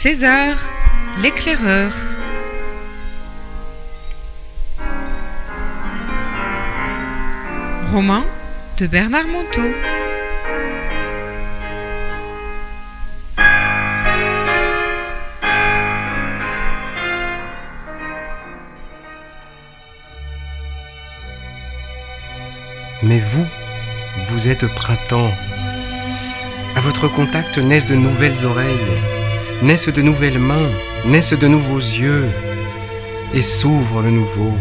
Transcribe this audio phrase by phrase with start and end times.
[0.00, 0.56] César,
[1.20, 1.92] l'éclaireur.
[7.92, 8.22] Roman
[8.76, 9.60] de Bernard Monteau.
[23.02, 23.44] Mais vous,
[24.28, 25.32] vous êtes printemps.
[26.76, 29.17] À votre contact naissent de nouvelles oreilles,
[29.62, 30.70] naissent de nouvelles mains,
[31.04, 32.26] naissent de nouveaux yeux,
[33.34, 34.52] et s'ouvre le nouveau.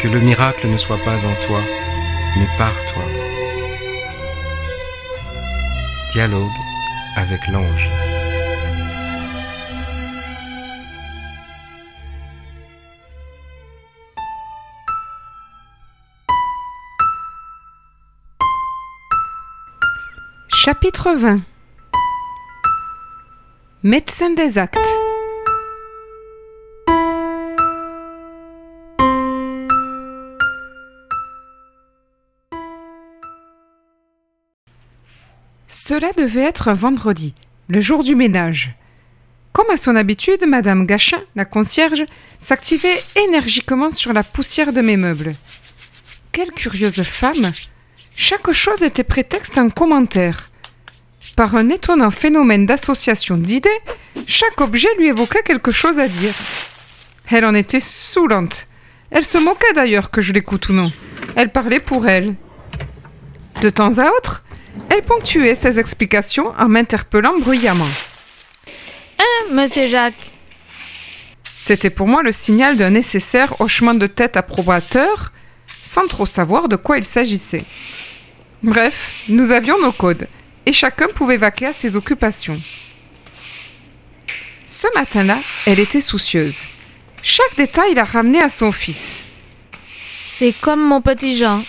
[0.00, 1.60] Que le miracle ne soit pas en toi,
[2.36, 3.02] mais par toi.
[6.12, 6.58] Dialogue
[7.16, 7.90] avec l'ange.
[20.50, 21.40] Chapitre 20
[23.90, 24.76] Médecin des actes
[35.66, 37.32] Cela devait être vendredi,
[37.68, 38.72] le jour du ménage.
[39.54, 42.04] Comme à son habitude, Madame Gachin, la concierge,
[42.38, 45.32] s'activait énergiquement sur la poussière de mes meubles.
[46.32, 47.52] Quelle curieuse femme
[48.14, 50.50] Chaque chose était prétexte à un commentaire.
[51.38, 53.70] Par un étonnant phénomène d'association d'idées,
[54.26, 56.34] chaque objet lui évoquait quelque chose à dire.
[57.30, 58.66] Elle en était saoulante.
[59.12, 60.90] Elle se moquait d'ailleurs que je l'écoute ou non.
[61.36, 62.34] Elle parlait pour elle.
[63.60, 64.42] De temps à autre,
[64.90, 67.86] elle ponctuait ses explications en m'interpellant bruyamment.
[69.20, 70.32] Hein, monsieur Jacques?
[71.56, 75.32] C'était pour moi le signal d'un nécessaire hochement de tête approbateur,
[75.84, 77.64] sans trop savoir de quoi il s'agissait.
[78.64, 80.26] Bref, nous avions nos codes,
[80.68, 82.60] et chacun pouvait vaquer à ses occupations.
[84.66, 86.60] Ce matin-là, elle était soucieuse.
[87.22, 89.24] Chaque détail la ramenait à son fils,
[90.28, 91.64] C'est comme mon petit Jean.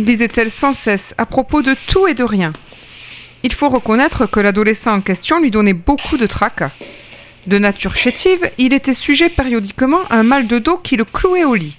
[0.00, 2.52] disait-elle sans cesse à propos de tout et de rien.
[3.44, 6.72] Il faut reconnaître que l'adolescent en question lui donnait beaucoup de tracas.
[7.46, 11.44] De nature chétive, il était sujet périodiquement à un mal de dos qui le clouait
[11.44, 11.76] au lit.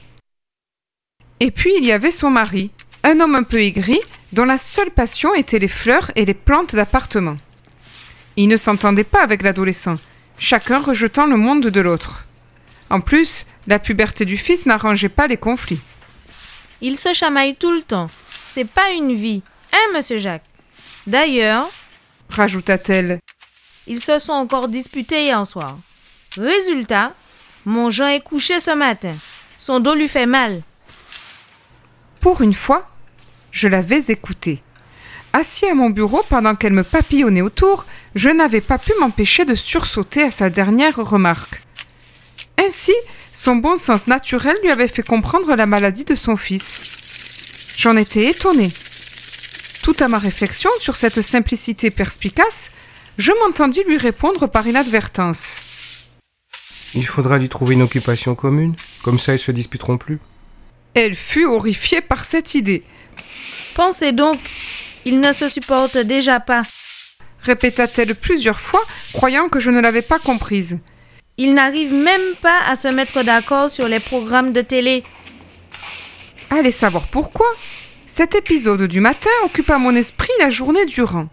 [1.41, 2.71] Et puis il y avait son mari,
[3.03, 3.99] un homme un peu aigri,
[4.33, 7.37] dont la seule passion était les fleurs et les plantes d'appartement.
[8.37, 9.97] Il ne s'entendait pas avec l'adolescent,
[10.37, 12.25] chacun rejetant le monde de l'autre.
[12.89, 15.81] En plus, la puberté du fils n'arrangeait pas les conflits.
[16.81, 18.09] Il se chamaille tout le temps.
[18.49, 19.43] C'est pas une vie.
[19.73, 20.45] Hein, monsieur Jacques?
[21.07, 21.69] D'ailleurs,
[22.29, 23.19] Rajouta-t-elle,
[23.87, 25.77] ils se sont encore disputés hier soir.
[26.37, 27.13] Résultat,
[27.65, 29.15] mon Jean est couché ce matin.
[29.57, 30.61] Son dos lui fait mal.
[32.19, 32.89] Pour une fois,
[33.51, 34.61] je l'avais écoutée.
[35.33, 37.85] Assis à mon bureau pendant qu'elle me papillonnait autour,
[38.15, 41.61] je n'avais pas pu m'empêcher de sursauter à sa dernière remarque.
[42.57, 42.93] Ainsi,
[43.31, 46.81] son bon sens naturel lui avait fait comprendre la maladie de son fils.
[47.77, 48.71] J'en étais étonnée.
[49.83, 52.71] Tout à ma réflexion sur cette simplicité perspicace,
[53.17, 55.61] je m'entendis lui répondre par inadvertance.
[56.93, 60.19] Il faudra lui trouver une occupation commune, comme ça ils se disputeront plus.
[60.93, 62.83] Elle fut horrifiée par cette idée.
[63.73, 64.39] Pensez donc,
[65.05, 66.63] ils ne se supportent déjà pas.
[67.41, 68.81] Répéta-t-elle plusieurs fois,
[69.13, 70.79] croyant que je ne l'avais pas comprise.
[71.37, 75.03] Ils n'arrivent même pas à se mettre d'accord sur les programmes de télé.
[76.49, 77.47] Allez savoir pourquoi.
[78.05, 81.29] Cet épisode du matin occupa mon esprit la journée durant.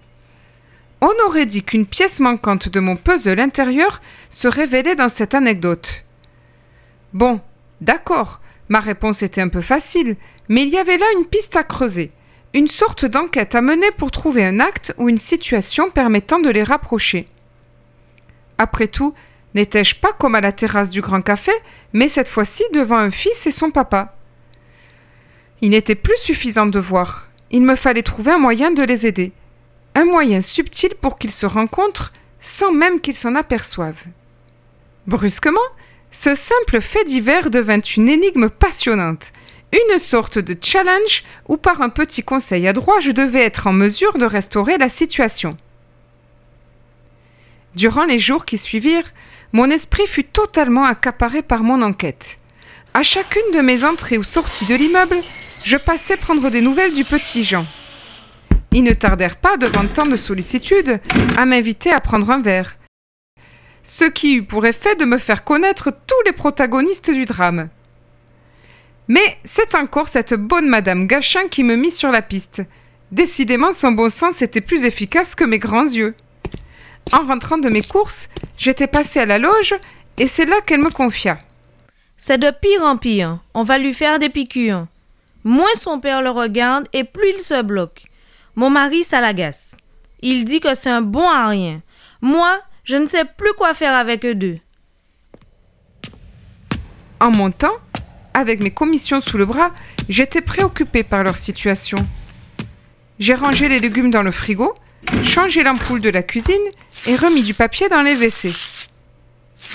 [1.01, 4.01] On aurait dit qu'une pièce manquante de mon puzzle intérieur
[4.31, 6.05] se révélait dans cette anecdote.
[7.13, 7.41] Bon,
[7.81, 10.17] d'accord, ma réponse était un peu facile,
[10.49, 12.13] mais il y avait là une piste à creuser,
[12.55, 16.63] une sorte d'enquête à mener pour trouver un acte ou une situation permettant de les
[16.63, 17.29] rapprocher.
[18.59, 19.15] Après tout,
[19.55, 21.53] n'étais-je pas comme à la terrasse du Grand Café,
[21.93, 24.17] mais cette fois-ci devant un fils et son papa
[25.61, 27.29] Il n'était plus suffisant de voir.
[27.51, 29.33] Il me fallait trouver un moyen de les aider.
[29.95, 34.05] Un moyen subtil pour qu'ils se rencontrent sans même qu'ils s'en aperçoivent.
[35.07, 35.59] Brusquement,
[36.11, 39.33] ce simple fait divers devint une énigme passionnante,
[39.73, 44.17] une sorte de challenge où par un petit conseil adroit je devais être en mesure
[44.19, 45.57] de restaurer la situation.
[47.75, 49.13] Durant les jours qui suivirent,
[49.53, 52.39] mon esprit fut totalement accaparé par mon enquête.
[52.95, 55.19] À chacune de mes entrées ou sorties de l'immeuble,
[55.65, 57.65] je passais prendre des nouvelles du petit Jean.
[58.73, 61.01] Ils ne tardèrent pas, devant tant de sollicitude,
[61.37, 62.77] à m'inviter à prendre un verre.
[63.83, 67.69] Ce qui eut pour effet de me faire connaître tous les protagonistes du drame.
[69.09, 72.63] Mais c'est encore cette bonne Madame Gachin qui me mit sur la piste.
[73.11, 76.15] Décidément, son bon sens était plus efficace que mes grands yeux.
[77.13, 78.29] En rentrant de mes courses,
[78.59, 79.75] j'étais passée à la loge
[80.19, 81.39] et c'est là qu'elle me confia.
[82.19, 83.39] C'est de pire en pire.
[83.55, 84.87] On va lui faire des piqûres.
[85.45, 88.03] Moins son père le regarde et plus il se bloque.
[88.57, 89.77] Mon mari, ça l'agace.
[90.21, 91.81] Il dit que c'est un bon à rien.
[92.21, 94.59] Moi, je ne sais plus quoi faire avec eux deux.
[97.21, 97.75] En montant,
[98.39, 99.73] avec mes commissions sous le bras,
[100.09, 101.99] j'étais préoccupée par leur situation.
[103.19, 104.75] J'ai rangé les légumes dans le frigo,
[105.25, 106.55] changé l'ampoule de la cuisine
[107.07, 108.53] et remis du papier dans les WC.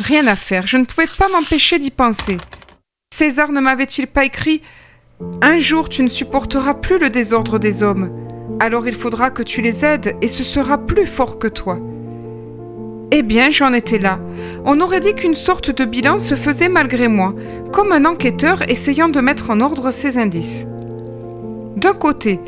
[0.05, 2.37] Rien à faire, je ne pouvais pas m'empêcher d'y penser.
[3.13, 4.61] César ne m'avait-il pas écrit
[5.41, 8.11] Un jour tu ne supporteras plus le désordre des hommes,
[8.59, 11.79] alors il faudra que tu les aides et ce sera plus fort que toi.
[13.15, 14.17] Eh bien, j'en étais là.
[14.65, 17.35] On aurait dit qu'une sorte de bilan se faisait malgré moi,
[17.71, 20.65] comme un enquêteur essayant de mettre en ordre ses indices.
[21.77, 22.39] D'un côté,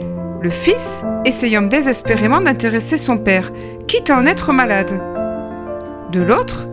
[0.42, 3.52] le fils essayant désespérément d'intéresser son père,
[3.88, 5.00] quitte à en être malade.
[6.12, 6.68] De l'autre,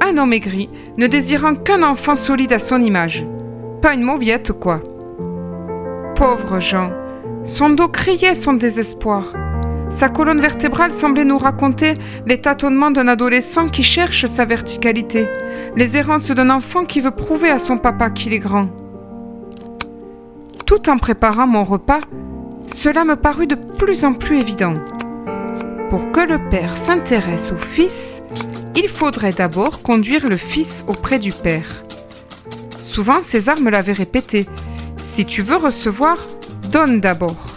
[0.00, 3.26] un homme aigri, ne désirant qu'un enfant solide à son image.
[3.82, 4.80] Pas une mauviette, quoi.
[6.14, 6.90] Pauvre Jean,
[7.44, 9.24] son dos criait son désespoir.
[9.88, 11.94] Sa colonne vertébrale semblait nous raconter
[12.26, 15.28] les tâtonnements d'un adolescent qui cherche sa verticalité,
[15.76, 18.68] les errances d'un enfant qui veut prouver à son papa qu'il est grand.
[20.66, 22.00] Tout en préparant mon repas,
[22.66, 24.74] cela me parut de plus en plus évident.
[25.88, 28.22] Pour que le père s'intéresse au fils,
[28.74, 31.68] il faudrait d'abord conduire le fils auprès du père.
[32.76, 34.46] Souvent, César me l'avait répété.
[34.96, 36.16] Si tu veux recevoir,
[36.72, 37.55] donne d'abord.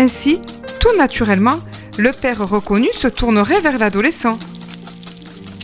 [0.00, 0.40] Ainsi,
[0.80, 1.58] tout naturellement,
[1.98, 4.38] le père reconnu se tournerait vers l'adolescent.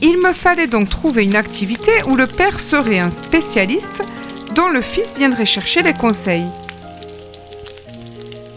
[0.02, 4.02] Il me fallait donc trouver une activité où le père serait un spécialiste
[4.56, 6.48] dont le fils viendrait chercher les conseils.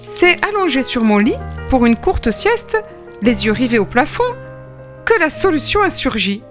[0.08, 1.36] C'est allongé sur mon lit,
[1.70, 2.84] pour une courte sieste,
[3.22, 4.34] les yeux rivés au plafond,
[5.06, 6.42] que la solution a surgi.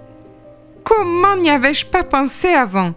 [0.85, 2.93] Comment n'y avais-je pas pensé avant?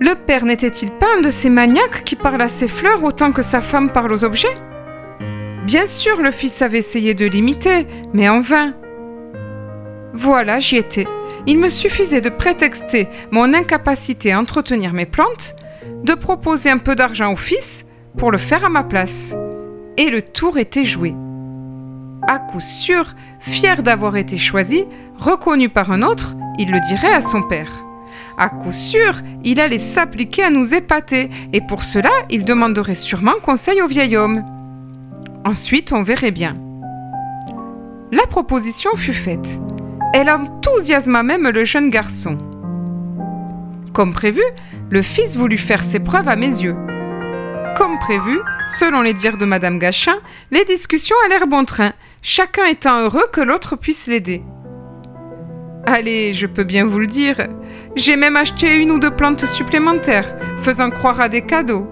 [0.00, 3.42] Le père n'était-il pas un de ces maniaques qui parlent à ses fleurs autant que
[3.42, 4.56] sa femme parle aux objets?
[5.68, 8.72] Bien sûr, le fils avait essayé de l'imiter, mais en vain.
[10.14, 11.06] Voilà, j'y étais.
[11.46, 15.54] Il me suffisait de prétexter mon incapacité à entretenir mes plantes,
[16.04, 17.84] de proposer un peu d'argent au fils
[18.16, 19.34] pour le faire à ma place.
[19.98, 21.12] Et le tour était joué.
[22.26, 24.86] À coup sûr, fier d'avoir été choisi,
[25.18, 27.84] reconnu par un autre, il le dirait à son père.
[28.38, 33.34] À coup sûr, il allait s'appliquer à nous épater, et pour cela, il demanderait sûrement
[33.44, 34.42] conseil au vieil homme.
[35.48, 36.58] Ensuite, on verrait bien.
[38.12, 39.58] La proposition fut faite.
[40.12, 42.36] Elle enthousiasma même le jeune garçon.
[43.94, 44.42] Comme prévu,
[44.90, 46.76] le fils voulut faire ses preuves à mes yeux.
[47.78, 48.38] Comme prévu,
[48.78, 50.18] selon les dires de Madame Gachin,
[50.50, 54.42] les discussions allèrent bon train, chacun étant heureux que l'autre puisse l'aider.
[55.86, 57.48] Allez, je peux bien vous le dire,
[57.96, 61.88] j'ai même acheté une ou deux plantes supplémentaires, faisant croire à des cadeaux.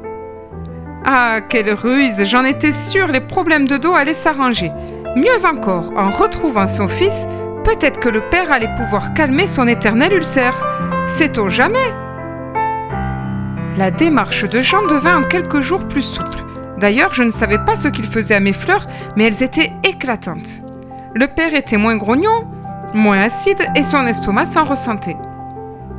[1.08, 4.72] Ah, quelle ruse J'en étais sûre, les problèmes de dos allaient s'arranger.
[5.14, 7.28] Mieux encore, en retrouvant son fils,
[7.62, 10.56] peut-être que le père allait pouvoir calmer son éternel ulcère.
[11.06, 11.94] Sait-on jamais?
[13.76, 16.42] La démarche de Jean devint en quelques jours plus souple.
[16.78, 20.60] D'ailleurs, je ne savais pas ce qu'il faisait à mes fleurs, mais elles étaient éclatantes.
[21.14, 22.48] Le père était moins grognon,
[22.94, 25.16] moins acide, et son estomac s'en ressentait.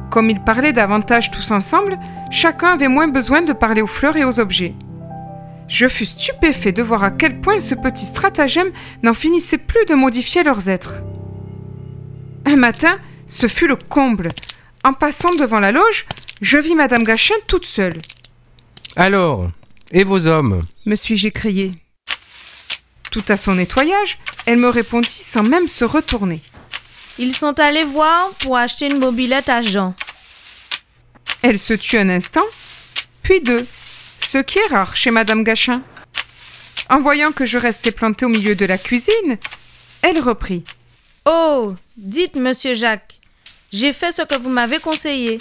[0.10, 1.98] Comme ils parlaient davantage tous ensemble,
[2.30, 4.76] chacun avait moins besoin de parler aux fleurs et aux objets.
[5.68, 8.72] Je fus stupéfait de voir à quel point ce petit stratagème
[9.04, 11.04] n'en finissait plus de modifier leurs êtres.
[12.46, 14.32] Un matin, ce fut le comble.
[14.84, 16.06] En passant devant la loge,
[16.42, 17.98] je vis Madame Gachin toute seule.
[18.96, 19.50] Alors,
[19.92, 20.62] et vos hommes?
[20.86, 21.74] me suis-je écrié.
[23.12, 26.42] Tout à son nettoyage, elle me répondit sans même se retourner.
[27.20, 29.96] Ils sont allés voir pour acheter une mobilette à Jean.
[31.42, 32.46] Elle se tut un instant,
[33.24, 33.66] puis deux,
[34.28, 35.82] ce qui est rare chez Madame Gachin.
[36.90, 39.38] En voyant que je restais plantée au milieu de la cuisine,
[40.02, 40.66] elle reprit.
[41.26, 43.20] Oh, dites, monsieur Jacques,
[43.72, 45.40] j'ai fait ce que vous m'avez conseillé.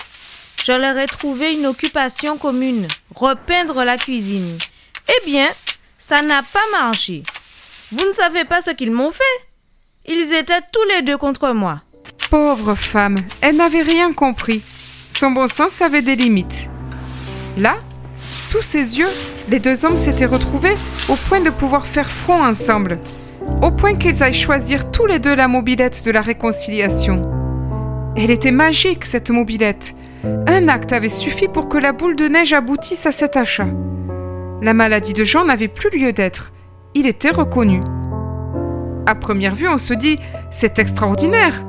[0.65, 4.57] Je leur ai trouvé une occupation commune, repeindre la cuisine.
[5.09, 5.49] Eh bien,
[5.99, 7.25] ça n'a pas marché.
[7.91, 9.49] Vous ne savez pas ce qu'ils m'ont fait.
[10.07, 11.83] Ils étaient tous les deux contre moi.
[12.31, 14.63] Pauvre femme, elle n'avait rien compris.
[15.09, 16.69] Son bon sens avait des limites.
[17.57, 17.77] Là,
[18.37, 19.09] sous ses yeux,
[19.49, 20.75] les deux hommes s'étaient retrouvés
[21.09, 22.99] au point de pouvoir faire front ensemble,
[23.63, 27.31] au point qu'ils aillent choisir tous les deux la mobilette de la réconciliation.
[28.17, 29.95] Elle était magique, cette mobilette.
[30.47, 33.69] Un acte avait suffi pour que la boule de neige aboutisse à cet achat.
[34.63, 36.53] La maladie de Jean n'avait plus lieu d'être.
[36.95, 37.81] Il était reconnu.
[39.07, 40.19] À première vue, on se dit
[40.51, 41.65] c'est extraordinaire.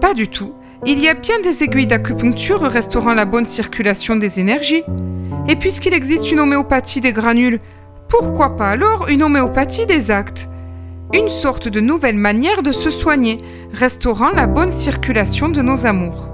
[0.00, 0.54] Pas du tout.
[0.86, 4.84] Il y a bien des aiguilles d'acupuncture restaurant la bonne circulation des énergies.
[5.46, 7.60] Et puisqu'il existe une homéopathie des granules,
[8.08, 10.48] pourquoi pas alors une homéopathie des actes?
[11.12, 13.40] Une sorte de nouvelle manière de se soigner,
[13.72, 16.30] restaurant la bonne circulation de nos amours.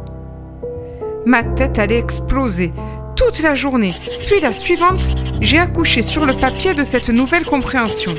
[1.27, 2.73] Ma tête allait exploser
[3.17, 3.95] toute la journée,
[4.27, 5.07] puis la suivante,
[5.41, 8.15] j'ai accouché sur le papier de cette nouvelle compréhension.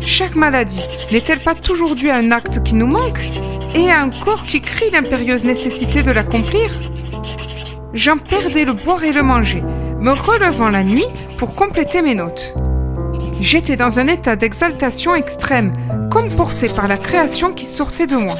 [0.00, 0.80] Chaque maladie
[1.12, 3.20] n'est-elle pas toujours due à un acte qui nous manque
[3.74, 6.70] et à un corps qui crie l'impérieuse nécessité de l'accomplir?
[7.92, 9.62] J'en perdais le boire et le manger,
[10.00, 11.06] me relevant la nuit
[11.38, 12.54] pour compléter mes notes.
[13.40, 15.72] J'étais dans un état d'exaltation extrême,
[16.10, 18.36] comme porté par la création qui sortait de moi.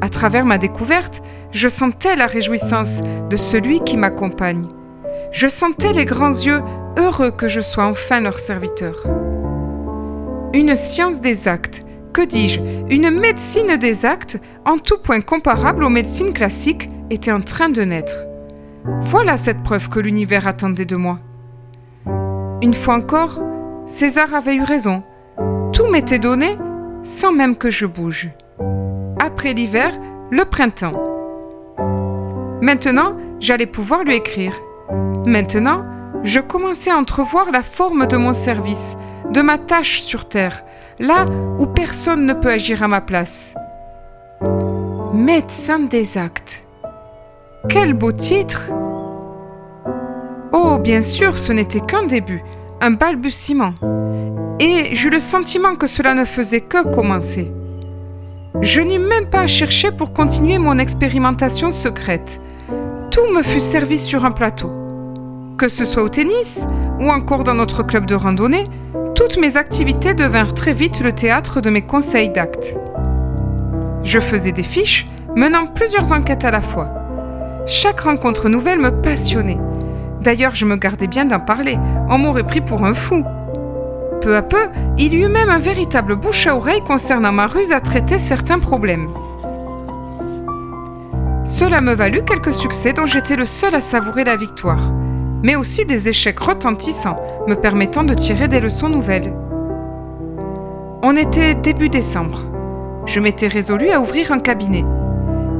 [0.00, 4.68] À travers ma découverte, je sentais la réjouissance de celui qui m'accompagne.
[5.32, 6.62] Je sentais les grands yeux
[6.98, 8.96] heureux que je sois enfin leur serviteur.
[10.54, 11.82] Une science des actes,
[12.12, 17.40] que dis-je, une médecine des actes, en tout point comparable aux médecines classiques, était en
[17.40, 18.27] train de naître.
[19.02, 21.18] Voilà cette preuve que l'univers attendait de moi.
[22.62, 23.40] Une fois encore,
[23.86, 25.02] César avait eu raison.
[25.72, 26.56] Tout m'était donné
[27.04, 28.30] sans même que je bouge.
[29.18, 29.92] Après l'hiver,
[30.30, 30.94] le printemps.
[32.60, 34.54] Maintenant, j'allais pouvoir lui écrire.
[35.24, 35.84] Maintenant,
[36.24, 38.96] je commençais à entrevoir la forme de mon service,
[39.30, 40.64] de ma tâche sur Terre,
[40.98, 41.26] là
[41.58, 43.54] où personne ne peut agir à ma place.
[45.14, 46.67] Médecin des actes.
[47.66, 48.70] Quel beau titre
[50.52, 52.44] Oh, bien sûr, ce n'était qu'un début,
[52.80, 53.74] un balbutiement.
[54.60, 57.52] Et j'eus le sentiment que cela ne faisait que commencer.
[58.62, 62.40] Je n'eus même pas à chercher pour continuer mon expérimentation secrète.
[63.10, 64.70] Tout me fut servi sur un plateau.
[65.58, 66.64] Que ce soit au tennis
[67.00, 68.64] ou encore dans notre club de randonnée,
[69.16, 72.76] toutes mes activités devinrent très vite le théâtre de mes conseils d'actes.
[74.04, 77.07] Je faisais des fiches, menant plusieurs enquêtes à la fois.
[77.70, 79.58] Chaque rencontre nouvelle me passionnait.
[80.22, 83.22] D'ailleurs, je me gardais bien d'en parler, on m'aurait pris pour un fou.
[84.22, 87.70] Peu à peu, il y eut même un véritable bouche à oreille concernant ma ruse
[87.70, 89.08] à traiter certains problèmes.
[91.44, 94.94] Cela me valut quelques succès dont j'étais le seul à savourer la victoire,
[95.42, 99.34] mais aussi des échecs retentissants me permettant de tirer des leçons nouvelles.
[101.02, 102.44] On était début décembre.
[103.04, 104.86] Je m'étais résolu à ouvrir un cabinet.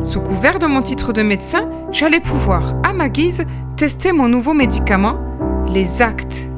[0.01, 3.45] Sous couvert de mon titre de médecin, j'allais pouvoir, à ma guise,
[3.77, 5.19] tester mon nouveau médicament,
[5.67, 6.49] les actes.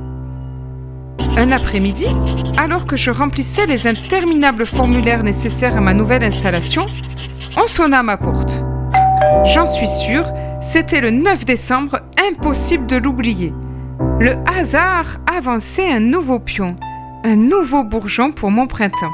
[1.38, 2.06] Un après-midi,
[2.58, 6.84] alors que je remplissais les interminables formulaires nécessaires à ma nouvelle installation,
[7.56, 8.62] on sonna à ma porte.
[9.46, 10.26] J'en suis sûre,
[10.60, 13.54] c'était le 9 décembre, impossible de l'oublier.
[14.18, 16.76] Le hasard avançait un nouveau pion,
[17.24, 19.12] un nouveau bourgeon pour mon printemps.